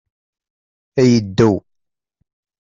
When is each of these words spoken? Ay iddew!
Ay 1.01 1.11
iddew! 1.19 1.55